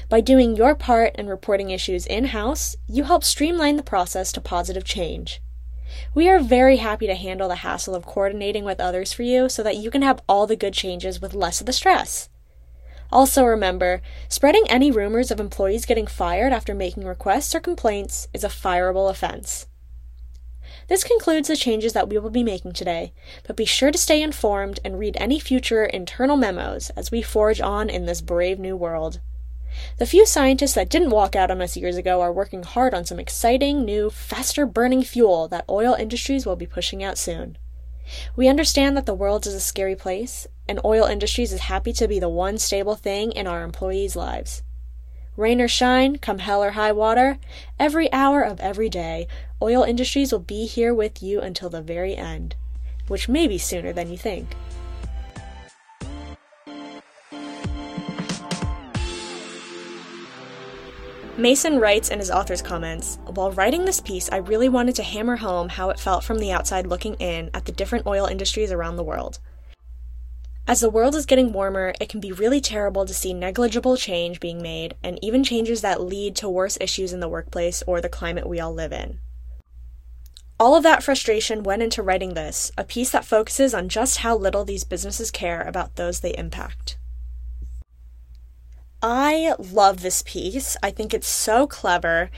By 0.08 0.22
doing 0.22 0.56
your 0.56 0.76
part 0.76 1.16
and 1.16 1.28
reporting 1.28 1.72
issues 1.72 2.06
in 2.06 2.26
house, 2.26 2.76
you 2.88 3.06
help 3.06 3.24
streamline 3.24 3.76
the 3.76 3.84
process 3.84 4.32
to 4.34 4.42
positive 4.42 4.84
change. 4.84 5.42
We 6.14 6.30
are 6.30 6.40
very 6.40 6.78
happy 6.78 7.08
to 7.08 7.16
handle 7.16 7.48
the 7.48 7.56
hassle 7.56 7.96
of 7.96 8.06
coordinating 8.06 8.64
with 8.64 8.80
others 8.80 9.14
for 9.14 9.24
you 9.24 9.50
so 9.50 9.64
that 9.64 9.78
you 9.78 9.92
can 9.92 10.02
have 10.02 10.22
all 10.28 10.48
the 10.48 10.56
good 10.56 10.74
changes 10.74 11.22
with 11.22 11.34
less 11.34 11.60
of 11.60 11.66
the 11.66 11.74
stress. 11.74 12.30
Also, 13.12 13.44
remember, 13.44 14.02
spreading 14.28 14.66
any 14.70 14.92
rumors 14.92 15.32
of 15.32 15.40
employees 15.40 15.86
getting 15.86 16.06
fired 16.06 16.54
after 16.54 16.76
making 16.76 17.06
requests 17.06 17.56
or 17.56 17.60
complaints 17.60 18.28
is 18.34 18.44
a 18.44 18.50
fireable 18.50 19.10
offense. 19.10 19.68
This 20.88 21.04
concludes 21.04 21.48
the 21.48 21.56
changes 21.56 21.94
that 21.94 22.10
we 22.10 22.18
will 22.18 22.30
be 22.30 22.44
making 22.44 22.74
today, 22.74 23.14
but 23.46 23.56
be 23.56 23.66
sure 23.66 23.92
to 23.92 23.98
stay 23.98 24.22
informed 24.22 24.80
and 24.84 25.00
read 25.00 25.18
any 25.20 25.40
future 25.40 25.86
internal 25.86 26.36
memos 26.36 26.90
as 26.92 27.12
we 27.12 27.22
forge 27.22 27.62
on 27.62 27.90
in 27.90 28.06
this 28.06 28.22
brave 28.22 28.60
new 28.60 28.76
world. 28.76 29.20
The 29.98 30.06
few 30.06 30.26
scientists 30.26 30.74
that 30.74 30.90
didn't 30.90 31.10
walk 31.10 31.36
out 31.36 31.52
on 31.52 31.62
us 31.62 31.78
years 31.78 31.98
ago 31.98 32.22
are 32.22 32.32
working 32.32 32.64
hard 32.64 32.94
on 32.94 33.06
some 33.06 33.20
exciting, 33.20 33.86
new, 33.86 34.10
faster 34.10 34.66
burning 34.66 35.04
fuel 35.04 35.48
that 35.50 35.66
oil 35.70 35.94
industries 35.94 36.46
will 36.46 36.56
be 36.56 36.66
pushing 36.66 37.04
out 37.04 37.18
soon. 37.18 37.58
We 38.36 38.48
understand 38.48 38.98
that 38.98 39.06
the 39.06 39.14
world 39.14 39.46
is 39.46 39.54
a 39.54 39.60
scary 39.60 39.96
place, 39.96 40.48
and 40.68 40.80
oil 40.84 41.06
industries 41.06 41.54
is 41.54 41.62
happy 41.62 41.94
to 41.94 42.08
be 42.08 42.20
the 42.20 42.30
one 42.30 42.58
stable 42.58 42.96
thing 42.96 43.32
in 43.32 43.48
our 43.48 43.64
employees' 43.64 44.16
lives. 44.16 44.64
Rain 45.40 45.62
or 45.62 45.68
shine, 45.70 46.18
come 46.18 46.40
hell 46.40 46.62
or 46.62 46.72
high 46.72 46.92
water, 46.92 47.38
every 47.80 48.12
hour 48.12 48.42
of 48.42 48.60
every 48.60 48.90
day, 48.90 49.26
Oil 49.62 49.84
Industries 49.84 50.34
will 50.34 50.40
be 50.40 50.66
here 50.66 50.94
with 50.94 51.24
you 51.24 51.40
until 51.40 51.70
the 51.70 51.82
very 51.82 52.16
end, 52.16 52.56
which 53.08 53.30
may 53.30 53.48
be 53.48 53.58
sooner 53.58 53.94
than 53.94 54.12
you 54.12 54.18
think. 54.18 54.56
Mason 61.40 61.80
writes 61.80 62.10
in 62.10 62.20
his 62.20 62.30
author's 62.30 62.62
comments 62.62 63.18
While 63.26 63.52
writing 63.52 63.86
this 63.86 64.02
piece, 64.02 64.30
I 64.30 64.38
really 64.38 64.68
wanted 64.68 64.96
to 64.96 65.04
hammer 65.04 65.38
home 65.38 65.70
how 65.70 65.90
it 65.90 66.00
felt 66.00 66.26
from 66.26 66.40
the 66.40 66.52
outside 66.52 66.86
looking 66.86 67.14
in 67.16 67.50
at 67.54 67.64
the 67.64 67.72
different 67.72 68.06
oil 68.06 68.26
industries 68.26 68.74
around 68.74 68.98
the 68.98 69.06
world. 69.06 69.40
As 70.68 70.82
the 70.82 70.90
world 70.90 71.16
is 71.16 71.26
getting 71.26 71.54
warmer, 71.54 71.94
it 72.02 72.10
can 72.10 72.20
be 72.20 72.34
really 72.34 72.60
terrible 72.60 73.06
to 73.06 73.14
see 73.14 73.34
negligible 73.34 73.96
change 73.96 74.42
being 74.42 74.62
made, 74.62 74.96
and 75.02 75.18
even 75.24 75.46
changes 75.46 75.80
that 75.80 76.02
lead 76.02 76.36
to 76.36 76.50
worse 76.50 76.78
issues 76.82 77.14
in 77.14 77.22
the 77.22 77.30
workplace 77.30 77.82
or 77.88 78.02
the 78.02 78.10
climate 78.10 78.46
we 78.46 78.60
all 78.60 78.74
live 78.74 78.92
in. 78.92 79.20
All 80.60 80.76
of 80.76 80.84
that 80.84 81.04
frustration 81.04 81.64
went 81.64 81.82
into 81.82 82.04
writing 82.04 82.34
this, 82.34 82.70
a 82.78 82.84
piece 82.84 83.12
that 83.12 83.24
focuses 83.24 83.74
on 83.74 83.88
just 83.88 84.18
how 84.18 84.36
little 84.36 84.66
these 84.66 84.84
businesses 84.84 85.32
care 85.32 85.62
about 85.62 85.96
those 85.96 86.20
they 86.20 86.36
impact. 86.36 86.99
I 89.02 89.56
love 89.58 90.02
this 90.02 90.22
piece. 90.26 90.76
I 90.84 90.92
think 90.92 91.14
it's 91.14 91.28
so 91.28 91.68
clever 91.68 92.30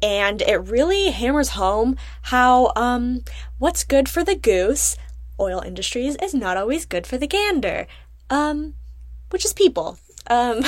and 0.00 0.40
it 0.42 0.56
really 0.56 1.10
hammers 1.10 1.50
home 1.50 1.96
how 2.22 2.72
um 2.76 3.22
what's 3.58 3.84
good 3.84 4.08
for 4.08 4.22
the 4.22 4.36
goose, 4.36 4.96
oil 5.40 5.60
industries 5.60 6.16
is 6.22 6.34
not 6.34 6.56
always 6.56 6.86
good 6.86 7.06
for 7.06 7.18
the 7.18 7.26
gander. 7.26 7.86
Um 8.30 8.74
which 9.30 9.44
is 9.44 9.52
people. 9.52 9.98
Um 10.28 10.62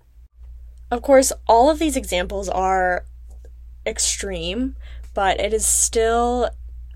of 0.90 1.02
course, 1.02 1.32
all 1.46 1.68
of 1.68 1.78
these 1.78 1.96
examples 1.96 2.48
are 2.48 3.04
extreme, 3.84 4.76
but 5.12 5.40
it 5.40 5.52
is 5.52 5.66
still 5.66 6.48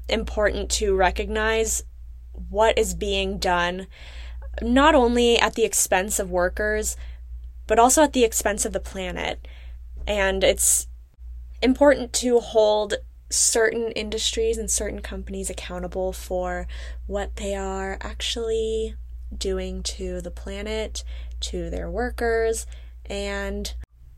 important 0.09 0.71
to 0.71 0.95
recognize 0.95 1.85
what 2.49 2.79
is 2.79 2.95
being 2.95 3.39
done 3.39 3.87
not 4.63 4.95
only 4.95 5.39
at 5.39 5.55
the 5.55 5.65
expense 5.65 6.19
of 6.19 6.31
workers, 6.31 6.97
but 7.69 7.79
also 7.79 8.03
at 8.03 8.13
the 8.13 8.25
expense 8.25 8.65
of 8.65 8.73
the 8.73 8.81
planet. 8.81 9.47
And 10.09 10.43
it's 10.43 10.89
important 11.63 12.13
to 12.15 12.41
hold 12.41 12.95
certain 13.31 13.93
industries 13.93 14.59
and 14.59 14.69
certain 14.69 15.01
companies 15.01 15.51
accountable 15.51 16.13
for 16.13 16.67
what 17.07 17.37
they 17.37 17.55
are 17.55 17.99
actually 18.01 18.97
doing 19.37 19.85
to 19.85 20.21
the 20.21 20.31
planet, 20.33 21.05
to 21.41 21.71
their 21.71 21.89
workers, 21.89 22.67
and 23.05 23.75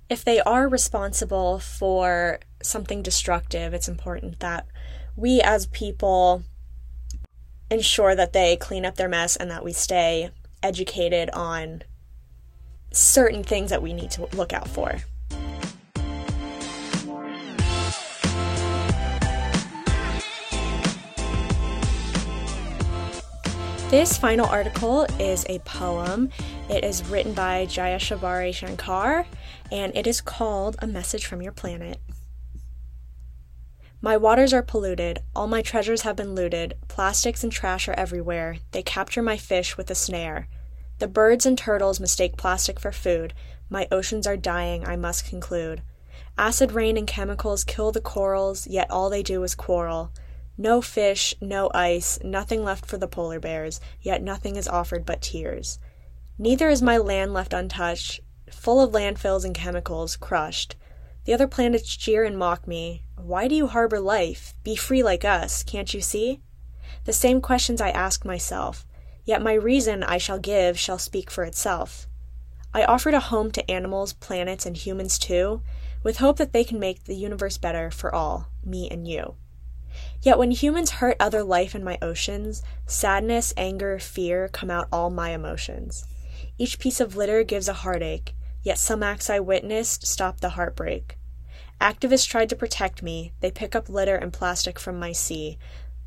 if 0.09 0.25
they 0.25 0.41
are 0.41 0.69
responsible 0.69 1.61
for 1.61 2.41
something 2.63 3.01
destructive, 3.01 3.73
it's 3.73 3.89
important 3.89 4.41
that 4.41 4.67
we 5.17 5.41
as 5.41 5.67
people 5.67 6.43
ensure 7.71 8.17
that 8.17 8.33
they 8.33 8.57
clean 8.57 8.85
up 8.85 8.97
their 8.97 9.09
mess 9.09 9.37
and 9.37 9.51
that 9.51 9.65
we 9.65 9.73
stay 9.73 10.31
educated 10.63 11.31
on 11.31 11.85
certain 12.93 13.43
things 13.43 13.71
that 13.71 13.83
we 13.83 13.93
need 13.93 14.11
to 14.13 14.29
look 14.37 14.53
out 14.53 14.69
for. 14.69 15.01
This 23.91 24.17
final 24.17 24.47
article 24.47 25.05
is 25.19 25.45
a 25.49 25.59
poem. 25.61 26.31
It 26.69 26.85
is 26.85 27.05
written 27.07 27.35
by 27.35 27.67
Jayashabari 27.67 28.55
Shankar 28.55 29.27
and 29.73 29.97
it 29.97 30.07
is 30.07 30.21
called 30.21 30.77
A 30.79 30.87
Message 30.87 31.27
from 31.27 31.43
Your 31.43 31.51
Planet. 31.51 31.99
My 34.01 34.17
waters 34.17 34.53
are 34.53 34.63
polluted, 34.63 35.19
all 35.35 35.49
my 35.49 35.61
treasures 35.61 36.03
have 36.03 36.15
been 36.15 36.37
looted, 36.37 36.75
plastics 36.87 37.43
and 37.43 37.53
trash 37.53 37.89
are 37.89 37.95
everywhere, 37.95 38.59
they 38.71 38.85
capture 38.85 39.23
my 39.23 39.37
fish 39.37 39.77
with 39.77 39.91
a 39.91 39.97
snare. 39.97 40.47
The 41.01 41.09
birds 41.09 41.47
and 41.47 41.57
turtles 41.57 41.99
mistake 41.99 42.37
plastic 42.37 42.79
for 42.79 42.93
food. 42.93 43.33
My 43.71 43.89
oceans 43.91 44.27
are 44.27 44.37
dying, 44.37 44.87
I 44.87 44.97
must 44.97 45.25
conclude. 45.25 45.81
Acid 46.37 46.73
rain 46.73 46.99
and 46.99 47.07
chemicals 47.07 47.65
kill 47.65 47.91
the 47.91 48.03
corals, 48.03 48.67
yet 48.67 48.91
all 48.91 49.09
they 49.09 49.23
do 49.23 49.43
is 49.43 49.55
quarrel. 49.55 50.13
No 50.59 50.83
fish, 50.83 51.35
no 51.41 51.71
ice, 51.73 52.19
nothing 52.23 52.63
left 52.63 52.85
for 52.85 52.99
the 52.99 53.09
polar 53.09 53.41
bears, 53.41 53.81
yet 54.03 54.23
nothing 54.23 54.57
is 54.57 54.69
offered 54.69 55.07
but 55.07 55.23
tears. 55.23 55.79
Neither 56.39 56.69
is 56.69 56.83
my 56.83 56.99
land 56.99 57.33
left 57.33 57.55
untouched, 57.55 58.21
full 58.51 58.79
of 58.79 58.93
landfills 58.93 59.47
and 59.47 59.55
chemicals, 59.55 60.17
crushed. 60.17 60.77
The 61.25 61.33
other 61.33 61.49
planets 61.49 61.97
jeer 61.97 62.25
and 62.25 62.37
mock 62.37 62.69
me. 62.69 63.05
Why 63.17 63.49
do 63.49 63.55
you 63.55 63.69
harbor 63.69 64.01
life? 64.01 64.53
Be 64.65 64.77
free 64.77 65.03
like 65.03 65.25
us, 65.25 65.63
can't 65.63 65.95
you 65.95 66.03
see? 66.03 66.43
The 67.05 67.15
same 67.15 67.41
questions 67.41 67.81
I 67.81 67.89
ask 67.89 68.27
myself, 68.27 68.87
yet 69.31 69.41
my 69.41 69.53
reason 69.55 70.03
I 70.03 70.19
shall 70.19 70.41
give 70.41 70.77
shall 70.77 70.99
speak 70.99 71.31
for 71.31 71.45
itself. 71.45 72.09
I 72.75 72.83
offered 72.83 73.15
a 73.15 73.21
home 73.21 73.53
to 73.53 73.71
animals, 73.71 74.13
planets, 74.13 74.67
and 74.67 74.77
humans 74.77 75.21
too, 75.21 75.63
with 76.03 76.17
hope 76.17 76.37
that 76.39 76.53
they 76.53 76.65
can 76.65 76.81
make 76.81 77.05
the 77.05 77.15
universe 77.15 77.57
better 77.57 77.93
for 77.93 78.13
all, 78.13 78.49
me 78.65 78.89
and 78.91 79.07
you. 79.07 79.37
Yet 80.21 80.37
when 80.37 80.51
humans 80.51 80.91
hurt 80.99 81.17
other 81.21 81.45
life 81.45 81.77
in 81.77 81.85
my 81.85 81.97
oceans, 82.03 82.65
sadness, 82.87 83.55
anger, 83.57 84.01
fear 84.01 84.49
come 84.49 84.69
out 84.69 84.89
all 84.91 85.11
my 85.11 85.31
emotions. 85.31 86.05
Each 86.59 86.81
piece 86.81 86.99
of 86.99 87.15
litter 87.15 87.45
gives 87.45 87.69
a 87.69 87.85
heartache, 87.85 88.35
yet 88.65 88.81
some 88.81 89.05
acts 89.05 89.31
I 89.31 89.39
witnessed 89.39 90.09
stop 90.09 90.41
the 90.41 90.51
heartbreak. 90.51 91.19
Activists 91.81 92.27
tried 92.27 92.49
to 92.49 92.57
protect 92.57 93.01
me, 93.01 93.33
they 93.39 93.53
pick 93.53 93.77
up 93.77 93.89
litter 93.89 94.17
and 94.17 94.33
plastic 94.33 94.81
from 94.81 94.99
my 94.99 95.13
sea. 95.13 95.57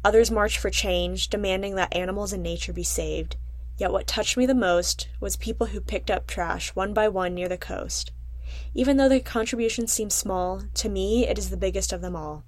Others 0.03 0.31
march 0.31 0.57
for 0.57 0.69
change, 0.69 1.29
demanding 1.29 1.75
that 1.75 1.95
animals 1.95 2.33
and 2.33 2.43
nature 2.43 2.73
be 2.73 2.83
saved. 2.83 3.37
Yet 3.77 3.91
what 3.91 4.05
touched 4.05 4.37
me 4.37 4.45
the 4.45 4.53
most 4.53 5.07
was 5.19 5.35
people 5.35 5.67
who 5.67 5.81
picked 5.81 6.11
up 6.11 6.27
trash 6.27 6.69
one 6.75 6.93
by 6.93 7.07
one 7.07 7.33
near 7.33 7.47
the 7.47 7.57
coast. 7.57 8.11
Even 8.73 8.97
though 8.97 9.09
their 9.09 9.19
contribution 9.19 9.87
seems 9.87 10.13
small, 10.13 10.63
to 10.75 10.89
me 10.89 11.27
it 11.27 11.37
is 11.37 11.49
the 11.49 11.57
biggest 11.57 11.93
of 11.93 12.01
them 12.01 12.15
all. 12.15 12.43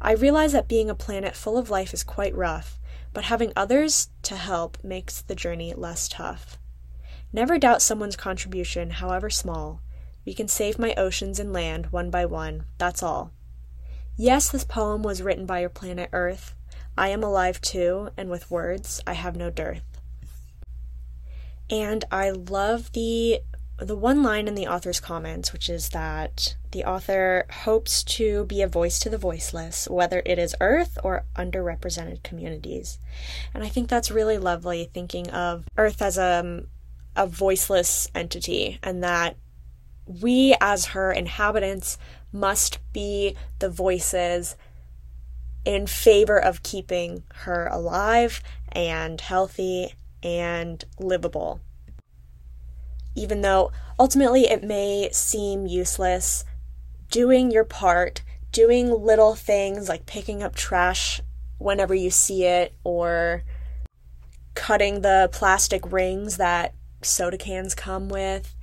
I 0.00 0.12
realize 0.12 0.52
that 0.52 0.68
being 0.68 0.90
a 0.90 0.94
planet 0.94 1.34
full 1.34 1.56
of 1.56 1.70
life 1.70 1.94
is 1.94 2.04
quite 2.04 2.34
rough, 2.34 2.78
but 3.12 3.24
having 3.24 3.52
others 3.56 4.10
to 4.22 4.36
help 4.36 4.76
makes 4.84 5.22
the 5.22 5.34
journey 5.34 5.72
less 5.74 6.06
tough. 6.06 6.58
Never 7.32 7.58
doubt 7.58 7.82
someone's 7.82 8.16
contribution, 8.16 8.90
however 8.90 9.30
small. 9.30 9.80
We 10.26 10.34
can 10.34 10.48
save 10.48 10.78
my 10.78 10.94
oceans 10.96 11.40
and 11.40 11.52
land 11.52 11.86
one 11.92 12.10
by 12.10 12.26
one, 12.26 12.64
that's 12.78 13.02
all. 13.02 13.32
Yes, 14.16 14.50
this 14.50 14.64
poem 14.64 15.02
was 15.02 15.22
written 15.22 15.44
by 15.44 15.60
your 15.60 15.68
planet 15.68 16.08
Earth. 16.12 16.54
I 16.96 17.08
am 17.08 17.22
alive 17.22 17.60
too, 17.60 18.08
and 18.16 18.30
with 18.30 18.50
words 18.50 19.02
I 19.06 19.12
have 19.12 19.36
no 19.36 19.50
dearth. 19.50 19.84
And 21.68 22.04
I 22.10 22.30
love 22.30 22.92
the 22.92 23.40
the 23.78 23.96
one 23.96 24.22
line 24.22 24.48
in 24.48 24.54
the 24.54 24.68
author's 24.68 25.00
comments, 25.00 25.52
which 25.52 25.68
is 25.68 25.90
that 25.90 26.56
the 26.70 26.84
author 26.84 27.44
hopes 27.50 28.02
to 28.04 28.46
be 28.46 28.62
a 28.62 28.68
voice 28.68 28.98
to 29.00 29.10
the 29.10 29.18
voiceless, 29.18 29.86
whether 29.90 30.22
it 30.24 30.38
is 30.38 30.56
Earth 30.62 30.96
or 31.04 31.26
underrepresented 31.36 32.22
communities. 32.22 32.98
And 33.52 33.62
I 33.62 33.68
think 33.68 33.90
that's 33.90 34.10
really 34.10 34.38
lovely, 34.38 34.88
thinking 34.94 35.28
of 35.28 35.64
Earth 35.76 36.00
as 36.00 36.16
a, 36.16 36.64
a 37.14 37.26
voiceless 37.26 38.08
entity, 38.14 38.78
and 38.82 39.04
that 39.04 39.36
we, 40.06 40.56
as 40.58 40.86
her 40.86 41.12
inhabitants, 41.12 41.98
must 42.32 42.78
be 42.92 43.36
the 43.58 43.70
voices 43.70 44.56
in 45.64 45.86
favor 45.86 46.38
of 46.38 46.62
keeping 46.62 47.24
her 47.34 47.66
alive 47.66 48.42
and 48.70 49.20
healthy 49.20 49.94
and 50.22 50.84
livable. 50.98 51.60
Even 53.14 53.40
though 53.40 53.72
ultimately 53.98 54.42
it 54.42 54.62
may 54.62 55.08
seem 55.12 55.66
useless, 55.66 56.44
doing 57.10 57.50
your 57.50 57.64
part, 57.64 58.22
doing 58.52 58.90
little 58.90 59.34
things 59.34 59.88
like 59.88 60.06
picking 60.06 60.42
up 60.42 60.54
trash 60.54 61.20
whenever 61.58 61.94
you 61.94 62.10
see 62.10 62.44
it 62.44 62.74
or 62.84 63.42
cutting 64.54 65.00
the 65.00 65.28
plastic 65.32 65.90
rings 65.90 66.36
that 66.36 66.74
soda 67.02 67.38
cans 67.38 67.74
come 67.74 68.08
with, 68.08 68.54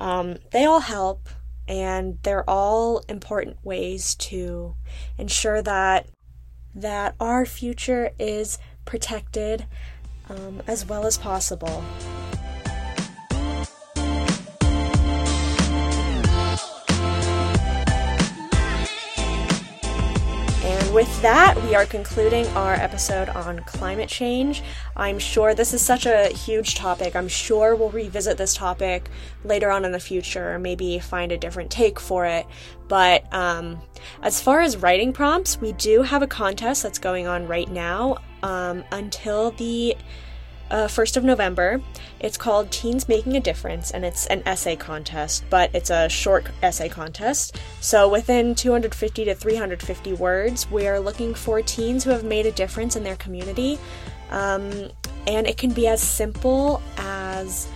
um, 0.00 0.36
they 0.52 0.64
all 0.64 0.80
help 0.80 1.28
and 1.68 2.18
they're 2.22 2.48
all 2.48 2.98
important 3.08 3.64
ways 3.64 4.14
to 4.16 4.76
ensure 5.18 5.62
that 5.62 6.06
that 6.74 7.14
our 7.20 7.44
future 7.44 8.10
is 8.18 8.58
protected 8.84 9.66
um, 10.28 10.62
as 10.66 10.86
well 10.86 11.06
as 11.06 11.18
possible. 11.18 11.84
With 20.92 21.22
that, 21.22 21.56
we 21.62 21.74
are 21.74 21.86
concluding 21.86 22.46
our 22.48 22.74
episode 22.74 23.30
on 23.30 23.58
climate 23.60 24.10
change. 24.10 24.62
I'm 24.94 25.18
sure 25.18 25.54
this 25.54 25.72
is 25.72 25.80
such 25.80 26.04
a 26.04 26.26
huge 26.28 26.74
topic. 26.74 27.16
I'm 27.16 27.28
sure 27.28 27.74
we'll 27.74 27.88
revisit 27.88 28.36
this 28.36 28.54
topic 28.54 29.08
later 29.42 29.70
on 29.70 29.86
in 29.86 29.92
the 29.92 30.00
future, 30.00 30.58
maybe 30.58 30.98
find 30.98 31.32
a 31.32 31.38
different 31.38 31.70
take 31.70 31.98
for 31.98 32.26
it. 32.26 32.46
But 32.88 33.32
um, 33.32 33.80
as 34.22 34.42
far 34.42 34.60
as 34.60 34.76
writing 34.76 35.14
prompts, 35.14 35.58
we 35.58 35.72
do 35.72 36.02
have 36.02 36.20
a 36.20 36.26
contest 36.26 36.82
that's 36.82 36.98
going 36.98 37.26
on 37.26 37.46
right 37.46 37.70
now 37.70 38.18
um, 38.42 38.84
until 38.92 39.52
the 39.52 39.96
uh, 40.72 40.88
1st 40.88 41.18
of 41.18 41.24
November. 41.24 41.80
It's 42.18 42.36
called 42.36 42.70
Teens 42.72 43.08
Making 43.08 43.36
a 43.36 43.40
Difference, 43.40 43.90
and 43.90 44.04
it's 44.04 44.26
an 44.26 44.42
essay 44.46 44.74
contest, 44.74 45.44
but 45.50 45.70
it's 45.74 45.90
a 45.90 46.08
short 46.08 46.46
essay 46.62 46.88
contest. 46.88 47.60
So 47.80 48.08
within 48.08 48.54
250 48.54 49.26
to 49.26 49.34
350 49.34 50.12
words, 50.14 50.68
we 50.70 50.88
are 50.88 50.98
looking 50.98 51.34
for 51.34 51.60
teens 51.62 52.02
who 52.02 52.10
have 52.10 52.24
made 52.24 52.46
a 52.46 52.52
difference 52.52 52.96
in 52.96 53.04
their 53.04 53.16
community. 53.16 53.78
Um, 54.30 54.90
and 55.26 55.46
it 55.46 55.58
can 55.58 55.72
be 55.72 55.86
as 55.86 56.00
simple 56.00 56.82
as 56.96 57.68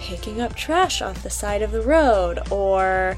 picking 0.00 0.40
up 0.40 0.54
trash 0.54 1.00
off 1.00 1.22
the 1.22 1.30
side 1.30 1.62
of 1.62 1.70
the 1.70 1.80
road 1.80 2.40
or 2.50 3.16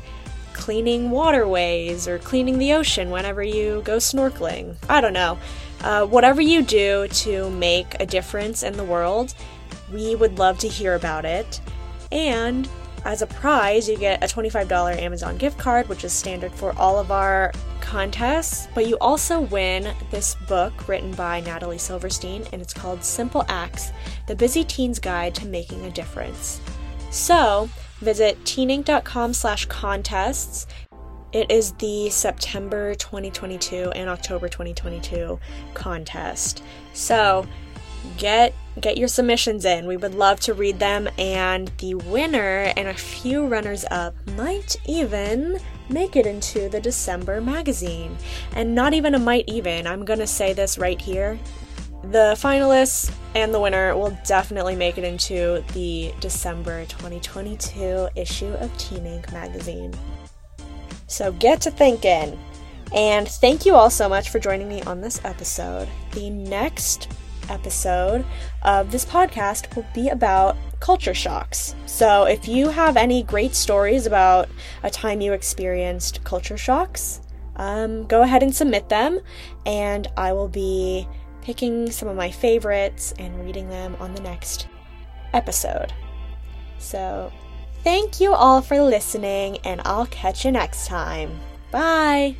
cleaning 0.52 1.10
waterways 1.10 2.06
or 2.06 2.18
cleaning 2.18 2.58
the 2.58 2.72
ocean 2.72 3.10
whenever 3.10 3.42
you 3.42 3.82
go 3.84 3.96
snorkeling. 3.96 4.76
I 4.88 5.00
don't 5.00 5.12
know. 5.12 5.38
Uh, 5.82 6.06
whatever 6.06 6.40
you 6.40 6.62
do 6.62 7.06
to 7.08 7.50
make 7.50 7.94
a 8.00 8.06
difference 8.06 8.62
in 8.62 8.76
the 8.76 8.84
world, 8.84 9.34
we 9.92 10.14
would 10.14 10.38
love 10.38 10.58
to 10.58 10.68
hear 10.68 10.94
about 10.94 11.24
it. 11.24 11.60
And 12.12 12.68
as 13.04 13.22
a 13.22 13.26
prize, 13.26 13.88
you 13.88 13.96
get 13.96 14.22
a 14.22 14.26
$25 14.26 15.00
Amazon 15.00 15.36
gift 15.36 15.58
card, 15.58 15.88
which 15.88 16.02
is 16.02 16.12
standard 16.12 16.52
for 16.52 16.76
all 16.76 16.98
of 16.98 17.12
our 17.12 17.52
contests. 17.80 18.66
But 18.74 18.88
you 18.88 18.98
also 19.00 19.42
win 19.42 19.94
this 20.10 20.34
book 20.48 20.88
written 20.88 21.12
by 21.12 21.40
Natalie 21.40 21.78
Silverstein, 21.78 22.44
and 22.52 22.60
it's 22.60 22.74
called 22.74 23.04
Simple 23.04 23.44
Acts 23.48 23.92
The 24.26 24.34
Busy 24.34 24.64
Teen's 24.64 24.98
Guide 24.98 25.36
to 25.36 25.46
Making 25.46 25.84
a 25.84 25.90
Difference. 25.90 26.60
So, 27.12 27.70
visit 28.00 28.42
teenink.com 28.42 29.32
slash 29.32 29.66
contests 29.66 30.66
it 31.32 31.50
is 31.50 31.72
the 31.72 32.10
September 32.10 32.94
2022 32.94 33.90
and 33.94 34.08
October 34.08 34.48
2022 34.48 35.38
contest. 35.74 36.62
So, 36.92 37.46
get 38.16 38.54
get 38.80 38.98
your 38.98 39.08
submissions 39.08 39.64
in. 39.64 39.86
We 39.86 39.96
would 39.96 40.14
love 40.14 40.40
to 40.40 40.54
read 40.54 40.78
them 40.78 41.08
and 41.18 41.68
the 41.78 41.94
winner 41.94 42.72
and 42.76 42.88
a 42.88 42.94
few 42.94 43.46
runners 43.46 43.84
up 43.90 44.14
might 44.36 44.76
even 44.86 45.58
make 45.88 46.16
it 46.16 46.26
into 46.26 46.68
the 46.68 46.80
December 46.80 47.40
magazine. 47.40 48.16
And 48.54 48.74
not 48.74 48.92
even 48.92 49.14
a 49.14 49.18
might 49.18 49.44
even. 49.46 49.86
I'm 49.86 50.04
going 50.04 50.18
to 50.18 50.26
say 50.26 50.52
this 50.52 50.78
right 50.78 51.00
here. 51.00 51.38
The 52.02 52.36
finalists 52.36 53.12
and 53.34 53.52
the 53.52 53.60
winner 53.60 53.96
will 53.96 54.16
definitely 54.26 54.76
make 54.76 54.98
it 54.98 55.04
into 55.04 55.64
the 55.72 56.12
December 56.20 56.84
2022 56.86 58.08
issue 58.14 58.52
of 58.60 58.76
Teen 58.78 59.06
Ink. 59.06 59.32
magazine. 59.32 59.92
So 61.06 61.32
get 61.32 61.60
to 61.62 61.70
thinking. 61.70 62.38
And 62.94 63.28
thank 63.28 63.66
you 63.66 63.74
all 63.74 63.90
so 63.90 64.08
much 64.08 64.30
for 64.30 64.38
joining 64.38 64.68
me 64.68 64.82
on 64.82 65.00
this 65.00 65.20
episode. 65.24 65.88
The 66.12 66.30
next 66.30 67.08
episode 67.48 68.24
of 68.62 68.90
this 68.90 69.04
podcast 69.04 69.74
will 69.74 69.86
be 69.94 70.08
about 70.08 70.56
culture 70.80 71.14
shocks. 71.14 71.74
So 71.86 72.24
if 72.24 72.48
you 72.48 72.68
have 72.68 72.96
any 72.96 73.22
great 73.22 73.54
stories 73.54 74.06
about 74.06 74.48
a 74.82 74.90
time 74.90 75.20
you 75.20 75.32
experienced 75.32 76.22
culture 76.24 76.56
shocks, 76.56 77.20
um, 77.56 78.04
go 78.06 78.22
ahead 78.22 78.42
and 78.42 78.54
submit 78.54 78.88
them, 78.88 79.20
and 79.64 80.08
I 80.16 80.32
will 80.32 80.48
be 80.48 81.08
picking 81.40 81.90
some 81.90 82.08
of 82.08 82.16
my 82.16 82.30
favorites 82.30 83.14
and 83.18 83.44
reading 83.44 83.68
them 83.68 83.96
on 83.98 84.14
the 84.14 84.20
next 84.20 84.68
episode. 85.32 85.92
So 86.78 87.32
Thank 87.86 88.20
you 88.20 88.34
all 88.34 88.62
for 88.62 88.82
listening, 88.82 89.58
and 89.58 89.80
I'll 89.84 90.06
catch 90.06 90.44
you 90.44 90.50
next 90.50 90.88
time. 90.88 91.38
Bye! 91.70 92.34